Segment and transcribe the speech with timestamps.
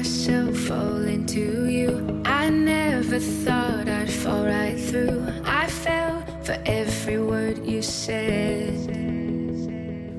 [0.00, 2.22] myself fall into you.
[2.24, 5.22] I never thought I'd fall right through.
[5.44, 8.74] I fell for every word you said.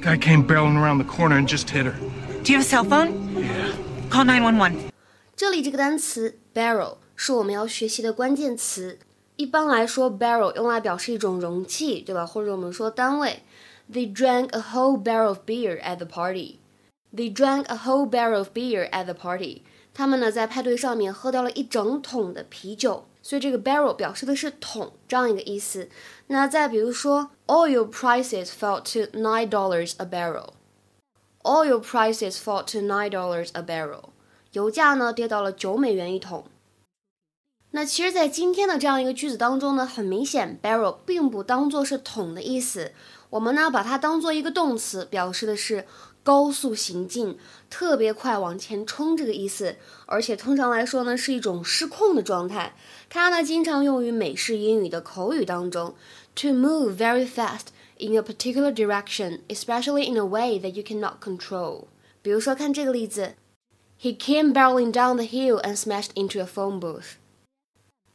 [0.00, 1.94] Guy came barreling around the corner and just hit her.
[2.42, 3.38] Do you have a cell phone?
[3.38, 3.67] Yeah.
[4.10, 4.90] Call 911.
[5.36, 8.98] 这里这个单词 barrel 是我们要学习的关键词。
[9.36, 12.24] 一般来说，barrel 用来表示一种容器，对吧？
[12.24, 13.42] 或者我们说单位。
[13.92, 16.58] They drank a whole barrel of beer at the party.
[17.14, 19.62] They drank a whole barrel of beer at the party.
[19.92, 23.06] 他们呢在派对上面喝掉了一整桶的啤酒。
[23.22, 25.88] 所以这个 barrel 表示的是桶这样一个意思。
[26.26, 30.50] 那再比如说，oil prices fell to nine dollars a barrel。
[31.43, 34.09] Oil prices fall to nine dollars a barrel。
[34.51, 36.45] 油价呢跌到了九美元一桶。
[37.71, 42.93] 那其实，在今天的这样一个句子当中呢，很明显，barrel 并不当做是桶的意思。
[43.29, 45.85] 我们呢把它当做一个动词，表示的是
[46.23, 47.37] 高速行进、
[47.69, 49.75] 特别快往前冲这个意思。
[50.07, 52.75] 而且通常来说呢，是一种失控的状态。
[53.07, 55.93] 它呢经常用于美式英语的口语当中
[56.33, 57.67] ，to move very fast
[57.98, 61.84] in a particular direction, especially in a way that you cannot control。
[62.22, 63.34] 比如说，看这个例子：
[64.00, 67.14] He came barreling down the hill and smashed into a phone booth.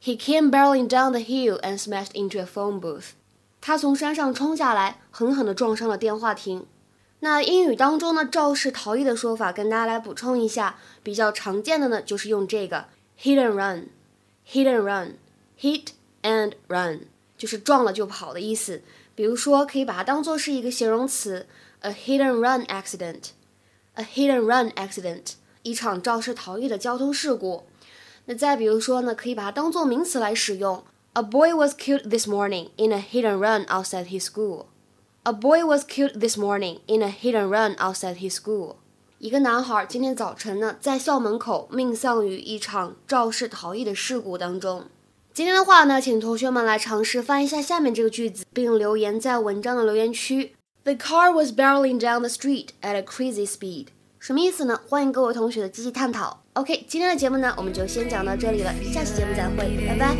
[0.01, 3.11] He came barreling down the hill and smashed into a phone booth.
[3.61, 6.66] 他从山上冲下来，狠狠地撞伤了电话亭。
[7.19, 12.85] 那英语当中呢，肇事逃逸的说法，跟大家来补充一下，比较常见的呢，就是用这个
[13.19, 15.88] hit and run，hit and run，hit
[16.23, 17.01] and run，
[17.36, 18.82] 就是撞了就跑的意思。
[19.14, 21.46] 比如说，可以把它当做是一个形容词
[21.80, 27.64] ，a hit and run accident，a hit and run accident，一场肇事逃逸的交通事故。
[28.24, 30.82] 那再比如说呢，可以把它当做名词来使用。
[31.12, 34.66] A boy was killed this morning in a hit and run outside his school.
[35.22, 38.76] A boy was killed this morning in a hit and run outside his school.
[39.18, 44.86] 一个男孩今天早晨呢，在校门口命丧于一场肇事逃逸的事故当中。
[45.34, 50.54] 今天的话呢，请同学们来尝试翻译一下下面这个句子，并留言在文章的留言区。
[50.84, 53.86] The car was barreling down the street at a crazy speed.
[54.20, 54.80] 什么意思呢？
[54.88, 56.44] 欢迎各位同学的积极探讨。
[56.52, 60.14] OK，今天的节目呢，我们就先讲到这里了，下期节目再会，拜拜。